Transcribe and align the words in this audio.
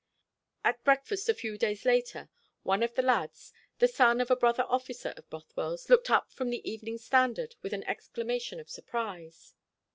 At 0.63 0.83
breakfast 0.83 1.29
a 1.29 1.33
few 1.35 1.59
days 1.59 1.85
later 1.85 2.27
one 2.63 2.81
of 2.81 2.95
the 2.95 3.03
lads, 3.03 3.53
the 3.77 3.87
son 3.87 4.19
of 4.19 4.31
a 4.31 4.35
brother 4.35 4.63
officer 4.63 5.13
of 5.15 5.29
Bothwell's, 5.29 5.91
looked 5.91 6.09
up 6.09 6.31
from 6.31 6.49
the 6.49 6.67
Evening 6.67 6.97
Standard 6.97 7.53
with 7.61 7.71
an 7.71 7.83
exclamation 7.83 8.59
of 8.59 8.67
surprise. 8.67 9.53